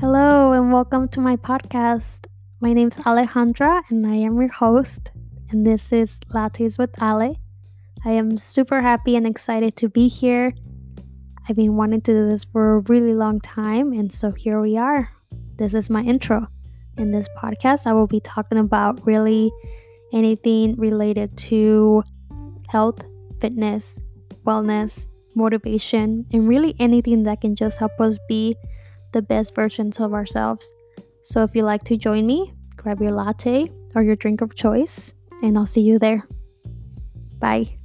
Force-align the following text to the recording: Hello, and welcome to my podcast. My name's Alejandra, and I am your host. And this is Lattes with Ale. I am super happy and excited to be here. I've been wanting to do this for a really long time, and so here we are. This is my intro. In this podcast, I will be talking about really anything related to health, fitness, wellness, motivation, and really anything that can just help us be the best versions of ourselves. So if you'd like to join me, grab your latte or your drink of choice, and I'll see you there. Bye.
Hello, 0.00 0.54
and 0.54 0.72
welcome 0.72 1.08
to 1.08 1.20
my 1.20 1.36
podcast. 1.36 2.24
My 2.62 2.72
name's 2.72 2.96
Alejandra, 2.96 3.82
and 3.90 4.06
I 4.06 4.14
am 4.14 4.40
your 4.40 4.50
host. 4.50 5.12
And 5.50 5.66
this 5.66 5.92
is 5.92 6.18
Lattes 6.32 6.78
with 6.78 6.90
Ale. 7.02 7.36
I 8.06 8.10
am 8.12 8.38
super 8.38 8.80
happy 8.80 9.14
and 9.14 9.26
excited 9.26 9.76
to 9.76 9.90
be 9.90 10.08
here. 10.08 10.54
I've 11.46 11.56
been 11.56 11.76
wanting 11.76 12.00
to 12.00 12.14
do 12.14 12.30
this 12.30 12.44
for 12.44 12.76
a 12.76 12.78
really 12.88 13.12
long 13.12 13.40
time, 13.40 13.92
and 13.92 14.10
so 14.10 14.30
here 14.30 14.62
we 14.62 14.78
are. 14.78 15.10
This 15.56 15.74
is 15.74 15.90
my 15.90 16.00
intro. 16.00 16.46
In 16.96 17.10
this 17.10 17.28
podcast, 17.36 17.80
I 17.84 17.92
will 17.92 18.06
be 18.06 18.20
talking 18.20 18.56
about 18.56 19.06
really 19.06 19.52
anything 20.14 20.76
related 20.76 21.36
to 21.50 22.04
health, 22.70 23.04
fitness, 23.38 23.98
wellness, 24.46 25.08
motivation, 25.34 26.24
and 26.32 26.48
really 26.48 26.74
anything 26.78 27.24
that 27.24 27.42
can 27.42 27.54
just 27.54 27.76
help 27.76 28.00
us 28.00 28.18
be 28.30 28.56
the 29.12 29.22
best 29.22 29.54
versions 29.54 30.00
of 30.00 30.12
ourselves. 30.14 30.70
So 31.22 31.42
if 31.42 31.54
you'd 31.54 31.64
like 31.64 31.84
to 31.84 31.96
join 31.96 32.26
me, 32.26 32.54
grab 32.76 33.00
your 33.00 33.12
latte 33.12 33.70
or 33.94 34.02
your 34.02 34.16
drink 34.16 34.40
of 34.40 34.54
choice, 34.54 35.12
and 35.42 35.56
I'll 35.56 35.66
see 35.66 35.82
you 35.82 35.98
there. 35.98 36.26
Bye. 37.38 37.79